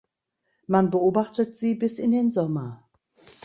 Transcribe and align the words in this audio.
Man 0.65 0.89
beobachtet 0.89 1.57
sie 1.57 1.75
bis 1.75 1.99
in 1.99 2.09
den 2.09 2.31
Sommer. 2.31 2.89